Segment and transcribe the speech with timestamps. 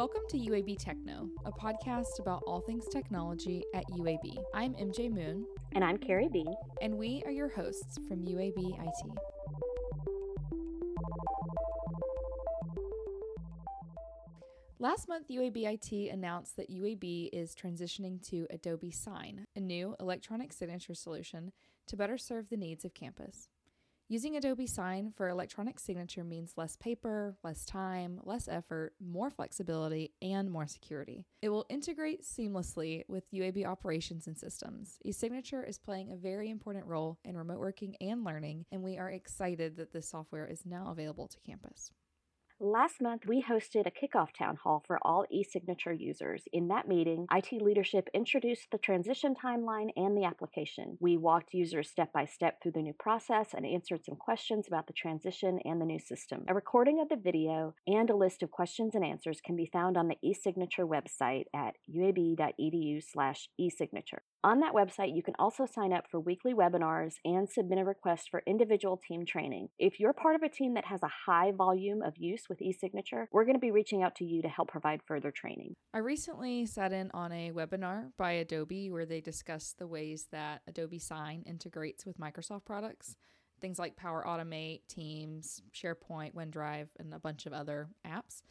[0.00, 4.34] Welcome to UAB Techno, a podcast about all things technology at UAB.
[4.54, 5.44] I'm MJ Moon.
[5.74, 6.46] And I'm Carrie B.
[6.80, 9.18] And we are your hosts from UAB IT.
[14.78, 20.54] Last month, UAB IT announced that UAB is transitioning to Adobe Sign, a new electronic
[20.54, 21.52] signature solution
[21.88, 23.50] to better serve the needs of campus.
[24.12, 30.10] Using Adobe Sign for electronic signature means less paper, less time, less effort, more flexibility,
[30.20, 31.26] and more security.
[31.42, 34.98] It will integrate seamlessly with UAB operations and systems.
[35.06, 39.10] eSignature is playing a very important role in remote working and learning, and we are
[39.10, 41.92] excited that this software is now available to campus.
[42.62, 46.44] Last month, we hosted a kickoff town hall for all eSignature users.
[46.52, 50.98] In that meeting, IT leadership introduced the transition timeline and the application.
[51.00, 54.88] We walked users step by step through the new process and answered some questions about
[54.88, 56.44] the transition and the new system.
[56.48, 59.96] A recording of the video and a list of questions and answers can be found
[59.96, 64.20] on the eSignature website at uab.edu/esignature.
[64.42, 68.28] On that website, you can also sign up for weekly webinars and submit a request
[68.30, 69.68] for individual team training.
[69.78, 73.26] If you're part of a team that has a high volume of use with eSignature,
[73.32, 75.74] we're going to be reaching out to you to help provide further training.
[75.94, 80.60] I recently sat in on a webinar by Adobe where they discussed the ways that
[80.66, 83.16] Adobe Sign integrates with Microsoft products.
[83.60, 88.42] Things like Power Automate, Teams, SharePoint, OneDrive, and a bunch of other apps.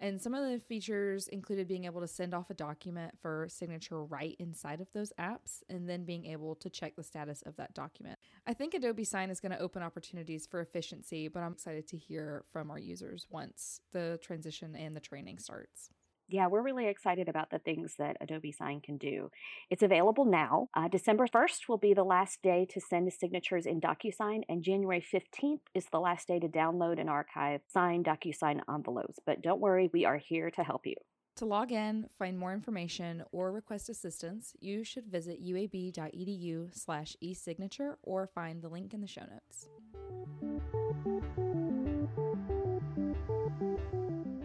[0.00, 4.04] And some of the features included being able to send off a document for signature
[4.04, 7.74] right inside of those apps and then being able to check the status of that
[7.74, 8.17] document.
[8.48, 11.98] I think Adobe Sign is going to open opportunities for efficiency, but I'm excited to
[11.98, 15.90] hear from our users once the transition and the training starts
[16.28, 19.30] yeah, we're really excited about the things that Adobe Sign can do.
[19.70, 20.68] It's available now.
[20.74, 25.02] Uh, December 1st will be the last day to send signatures in DocuSign, and January
[25.02, 29.18] 15th is the last day to download and archive signed DocuSign envelopes.
[29.24, 30.96] But don't worry, we are here to help you.
[31.38, 37.94] To log in, find more information, or request assistance, you should visit uab.edu slash esignature
[38.02, 39.68] or find the link in the show notes.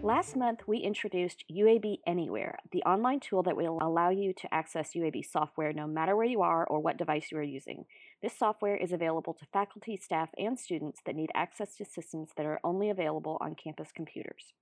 [0.03, 4.91] Last month, we introduced UAB Anywhere, the online tool that will allow you to access
[4.95, 7.85] UAB software no matter where you are or what device you are using.
[8.22, 12.45] This software is available to faculty, staff, and students that need access to systems that
[12.45, 14.53] are only available on campus computers.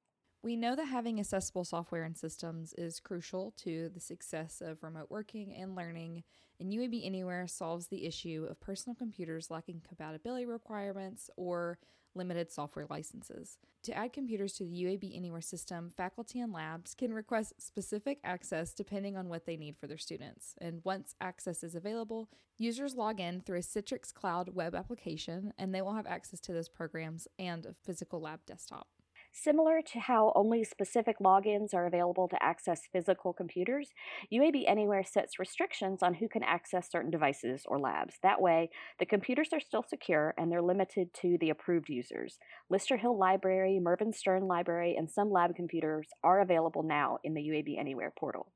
[0.44, 5.12] We know that having accessible software and systems is crucial to the success of remote
[5.12, 6.24] working and learning,
[6.60, 11.78] and UAB Anywhere solves the issue of personal computers lacking compatibility requirements or
[12.16, 13.60] limited software licenses.
[13.84, 18.74] To add computers to the UAB Anywhere system, faculty and labs can request specific access
[18.74, 20.56] depending on what they need for their students.
[20.60, 25.74] And once access is available, users log in through a Citrix Cloud web application and
[25.74, 28.88] they will have access to those programs and a physical lab desktop.
[29.34, 33.94] Similar to how only specific logins are available to access physical computers,
[34.32, 38.16] UAB Anywhere sets restrictions on who can access certain devices or labs.
[38.24, 38.70] That way,
[39.00, 42.40] the computers are still secure and they're limited to the approved users.
[42.70, 47.42] Lister Hill Library, Mervyn Sterne Library, and some lab computers are available now in the
[47.42, 48.52] UAB Anywhere portal.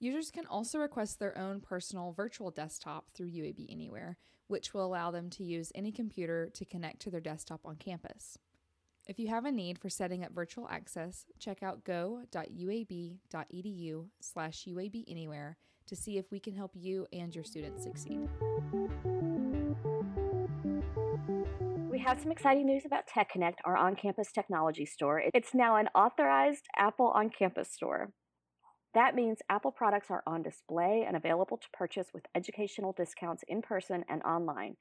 [0.00, 5.10] Users can also request their own personal virtual desktop through UAB Anywhere, which will allow
[5.10, 8.36] them to use any computer to connect to their desktop on campus.
[9.10, 13.18] If you have a need for setting up virtual access, check out go.uab.edu
[14.20, 15.54] slash uabanywhere
[15.88, 18.20] to see if we can help you and your students succeed.
[21.90, 25.24] We have some exciting news about TechConnect, our on campus technology store.
[25.34, 28.12] It's now an authorized Apple on campus store.
[28.94, 33.60] That means Apple products are on display and available to purchase with educational discounts in
[33.60, 34.76] person and online.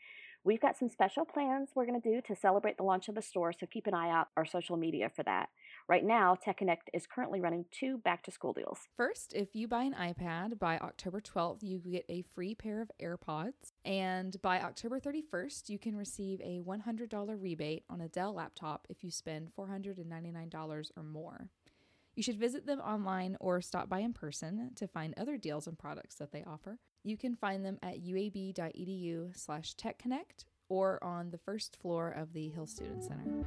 [0.46, 3.22] We've got some special plans we're going to do to celebrate the launch of the
[3.22, 5.50] store, so keep an eye out our social media for that.
[5.90, 8.80] Right now, Tech Connect is currently running two back to school deals.
[8.96, 12.90] First, if you buy an iPad by October 12th, you get a free pair of
[13.02, 13.74] AirPods.
[13.84, 19.04] And by October 31st, you can receive a $100 rebate on a Dell laptop if
[19.04, 21.50] you spend $499 or more.
[22.16, 25.78] You should visit them online or stop by in person to find other deals and
[25.78, 26.80] products that they offer.
[27.04, 32.50] You can find them at uab.edu slash techconnect or on the first floor of the
[32.50, 33.46] Hill Student Center.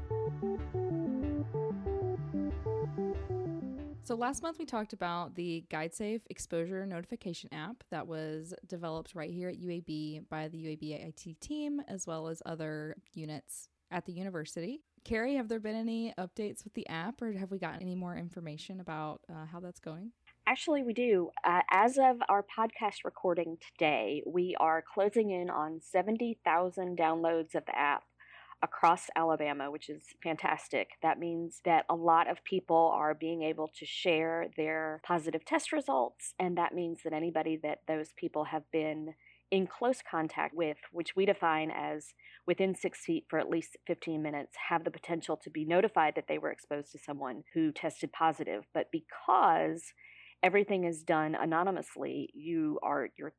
[4.05, 9.31] So, last month we talked about the GuideSafe exposure notification app that was developed right
[9.31, 14.13] here at UAB by the UAB IT team, as well as other units at the
[14.13, 14.81] university.
[15.05, 18.17] Carrie, have there been any updates with the app, or have we gotten any more
[18.17, 20.11] information about uh, how that's going?
[20.47, 21.31] Actually, we do.
[21.45, 27.65] Uh, as of our podcast recording today, we are closing in on 70,000 downloads of
[27.67, 28.05] the app.
[28.65, 30.91] across Alabama, which is fantastic.
[31.03, 35.73] That means that a lot of people are being able to share their positive test
[35.73, 39.15] results, and that means that anybody that those people have been
[39.51, 42.15] in close contact with, which we define as
[42.47, 46.29] within six feet for at least 15 minutes, have the potential to be notified that
[46.29, 48.65] they were exposed to someone who tested positive.
[48.73, 49.93] But because
[50.43, 53.33] everything is done anonymously, you are your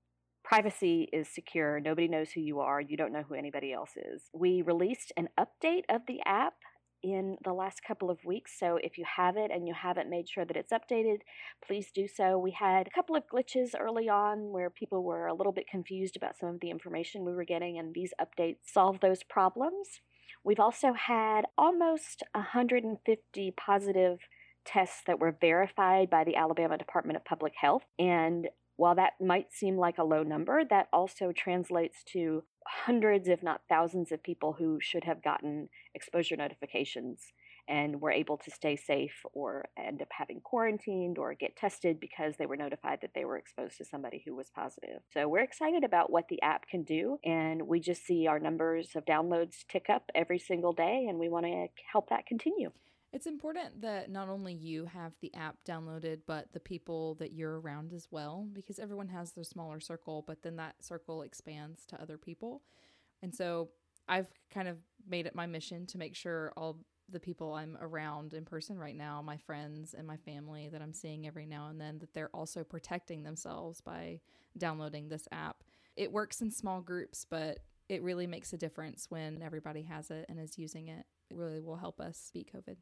[0.44, 1.80] privacy is secure.
[1.80, 2.82] Nobody knows who you are.
[2.82, 4.24] You don't know who anybody else is.
[4.34, 6.54] We released an update of the app
[7.02, 8.58] in the last couple of weeks.
[8.58, 11.18] So if you have it and you haven't made sure that it's updated,
[11.66, 12.38] please do so.
[12.38, 16.16] We had a couple of glitches early on where people were a little bit confused
[16.16, 20.00] about some of the information we were getting, and these updates solve those problems.
[20.46, 24.20] We've also had almost 150 positive
[24.66, 27.84] tests that were verified by the Alabama Department of Public Health.
[28.00, 33.44] And while that might seem like a low number, that also translates to hundreds, if
[33.44, 37.34] not thousands, of people who should have gotten exposure notifications
[37.68, 42.36] and were able to stay safe or end up having quarantined or get tested because
[42.38, 45.02] they were notified that they were exposed to somebody who was positive.
[45.14, 48.90] So we're excited about what the app can do, and we just see our numbers
[48.96, 52.72] of downloads tick up every single day, and we want to help that continue.
[53.14, 57.60] It's important that not only you have the app downloaded, but the people that you're
[57.60, 62.02] around as well, because everyone has their smaller circle, but then that circle expands to
[62.02, 62.64] other people.
[63.22, 63.70] And so
[64.08, 64.78] I've kind of
[65.08, 68.96] made it my mission to make sure all the people I'm around in person right
[68.96, 72.36] now, my friends and my family that I'm seeing every now and then, that they're
[72.36, 74.22] also protecting themselves by
[74.58, 75.64] downloading this app.
[75.96, 80.26] It works in small groups, but it really makes a difference when everybody has it
[80.30, 81.06] and is using it.
[81.30, 82.78] It really will help us beat COVID.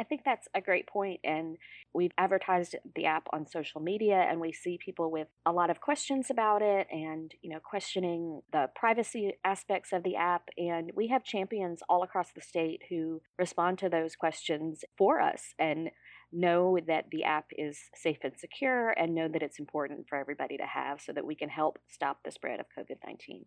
[0.00, 1.58] I think that's a great point, and
[1.92, 5.82] we've advertised the app on social media, and we see people with a lot of
[5.82, 10.48] questions about it, and you know, questioning the privacy aspects of the app.
[10.56, 15.54] And we have champions all across the state who respond to those questions for us,
[15.58, 15.90] and
[16.32, 20.56] know that the app is safe and secure, and know that it's important for everybody
[20.56, 23.44] to have, so that we can help stop the spread of COVID nineteen.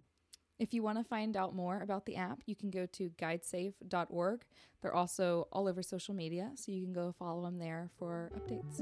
[0.64, 4.46] If you want to find out more about the app, you can go to guidesafe.org.
[4.82, 8.78] They're also all over social media, so you can go follow them there for updates.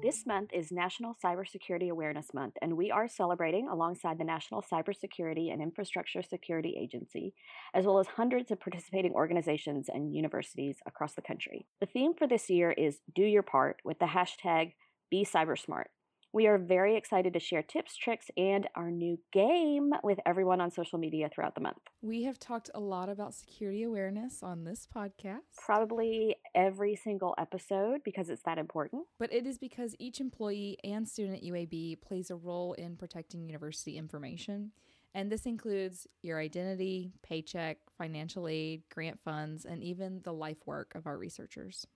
[0.00, 5.52] This month is National Cybersecurity Awareness Month, and we are celebrating alongside the National Cybersecurity
[5.52, 7.34] and Infrastructure Security Agency,
[7.74, 11.66] as well as hundreds of participating organizations and universities across the country.
[11.80, 14.72] The theme for this year is Do Your Part with the hashtag
[15.12, 15.88] BeCybersmart.
[16.34, 20.70] We are very excited to share tips, tricks, and our new game with everyone on
[20.70, 21.76] social media throughout the month.
[22.00, 25.40] We have talked a lot about security awareness on this podcast.
[25.62, 29.02] Probably every single episode because it's that important.
[29.18, 33.44] But it is because each employee and student at UAB plays a role in protecting
[33.44, 34.72] university information.
[35.14, 40.94] And this includes your identity, paycheck, financial aid, grant funds, and even the life work
[40.94, 41.86] of our researchers.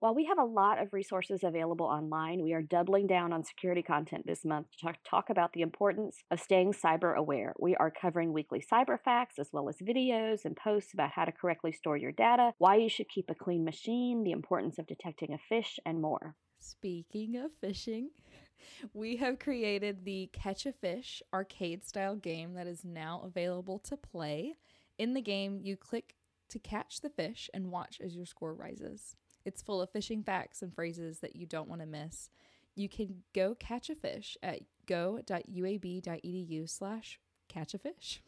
[0.00, 3.82] While we have a lot of resources available online, we are doubling down on security
[3.82, 7.52] content this month to talk about the importance of staying cyber aware.
[7.60, 11.32] We are covering weekly cyber facts as well as videos and posts about how to
[11.32, 15.34] correctly store your data, why you should keep a clean machine, the importance of detecting
[15.34, 16.34] a phish, and more.
[16.60, 18.06] Speaking of phishing,
[18.94, 23.98] we have created the Catch a Fish arcade style game that is now available to
[23.98, 24.54] play.
[24.96, 26.14] In the game, you click
[26.48, 29.14] to catch the fish and watch as your score rises.
[29.44, 32.30] It's full of fishing facts and phrases that you don't want to miss.
[32.74, 38.22] You can go catch a fish at go.uab.edu slash catch a fish.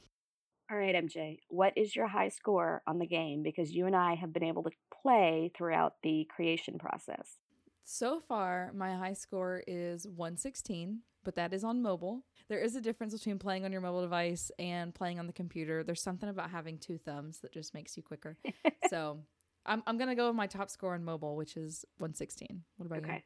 [0.70, 3.42] All right, MJ, what is your high score on the game?
[3.42, 4.70] Because you and I have been able to
[5.02, 7.38] play throughout the creation process.
[7.84, 12.22] So far, my high score is 116, but that is on mobile.
[12.48, 15.82] There is a difference between playing on your mobile device and playing on the computer.
[15.82, 18.38] There's something about having two thumbs that just makes you quicker.
[18.88, 19.18] so
[19.66, 22.62] I'm I'm gonna go with my top score on mobile, which is 116.
[22.76, 23.14] What about okay.
[23.14, 23.20] you?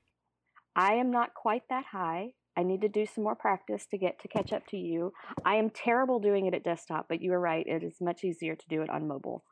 [0.74, 2.32] I am not quite that high.
[2.56, 5.12] I need to do some more practice to get to catch up to you.
[5.44, 7.66] I am terrible doing it at desktop, but you are right.
[7.66, 9.44] It is much easier to do it on mobile.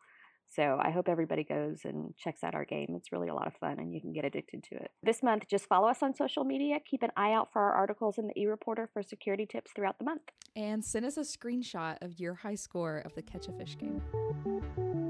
[0.55, 2.95] So I hope everybody goes and checks out our game.
[2.97, 4.91] It's really a lot of fun and you can get addicted to it.
[5.03, 6.79] This month, just follow us on social media.
[6.89, 10.05] Keep an eye out for our articles in the e-reporter for security tips throughout the
[10.05, 10.23] month.
[10.55, 15.04] And send us a screenshot of your high score of the Catch a fish game.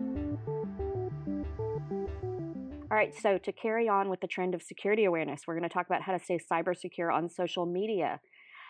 [2.94, 5.74] All right, so to carry on with the trend of security awareness, we're going to
[5.74, 8.20] talk about how to stay cyber secure on social media.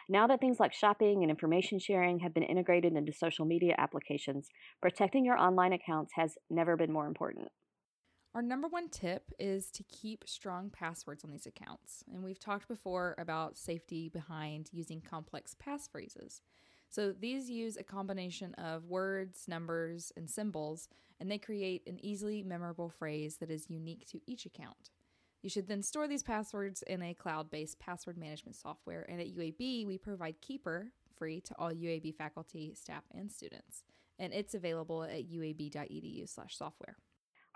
[0.09, 4.49] Now that things like shopping and information sharing have been integrated into social media applications,
[4.81, 7.49] protecting your online accounts has never been more important.
[8.35, 12.03] Our number one tip is to keep strong passwords on these accounts.
[12.11, 16.41] And we've talked before about safety behind using complex passphrases.
[16.95, 22.45] So these use a combination of words, numbers, and symbols, and they create an easily
[22.45, 24.91] memorable phrase that is unique to each account.
[25.43, 29.05] You should then store these passwords in a cloud based password management software.
[29.09, 33.83] And at UAB, we provide Keeper free to all UAB faculty, staff, and students.
[34.21, 36.95] And it's available at uab.edu slash software.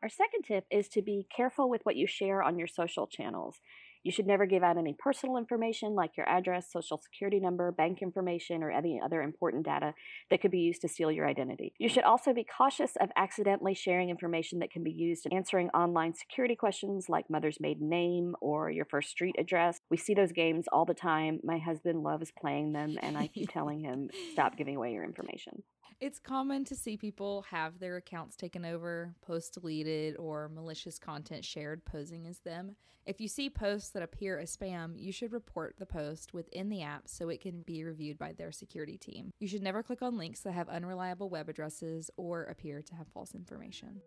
[0.02, 3.60] Our second tip is to be careful with what you share on your social channels.
[4.02, 8.02] You should never give out any personal information like your address, social security number, bank
[8.02, 9.94] information, or any other important data
[10.30, 11.72] that could be used to steal your identity.
[11.78, 15.68] You should also be cautious of accidentally sharing information that can be used in answering
[15.70, 19.80] online security questions like mother's maiden name or your first street address.
[19.90, 21.40] We see those games all the time.
[21.42, 25.62] My husband loves playing them, and I keep telling him, stop giving away your information.
[26.00, 31.44] It's common to see people have their accounts taken over, posts deleted, or malicious content
[31.44, 32.76] shared posing as them.
[33.04, 36.82] If you see posts that appear as spam, you should report the post within the
[36.82, 39.30] app so it can be reviewed by their security team.
[39.40, 43.08] You should never click on links that have unreliable web addresses or appear to have
[43.08, 44.02] false information.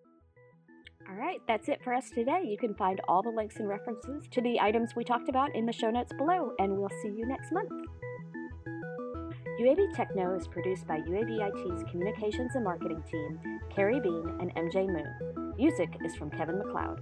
[1.10, 2.44] All right, that's it for us today.
[2.46, 5.66] You can find all the links and references to the items we talked about in
[5.66, 7.72] the show notes below, and we'll see you next month.
[9.62, 13.40] UAB Techno is produced by UAB IT's Communications and Marketing Team,
[13.70, 15.54] Carrie Bean and MJ Moon.
[15.56, 17.00] Music is from Kevin MacLeod.